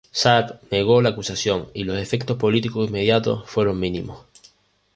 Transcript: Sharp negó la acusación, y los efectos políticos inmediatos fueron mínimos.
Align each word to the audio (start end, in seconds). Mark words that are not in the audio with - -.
Sharp 0.11 0.63
negó 0.71 0.99
la 1.03 1.09
acusación, 1.09 1.67
y 1.75 1.83
los 1.83 1.95
efectos 1.99 2.35
políticos 2.35 2.87
inmediatos 2.89 3.47
fueron 3.47 3.79
mínimos. 3.79 4.17